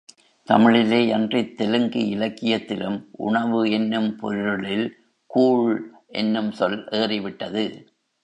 தமிழிலே 0.47 0.99
யன்றித் 1.11 1.53
தெலுங்கு 1.55 1.99
இலக்கியத்திலும் 1.99 3.07
உணவு 3.11 3.71
என்னும் 3.71 4.15
பொருளில் 4.15 4.87
கூழ் 5.25 5.93
என்னும் 6.07 6.51
சொல் 6.51 6.87
ஏறி 6.91 7.19
விட்டது. 7.19 7.65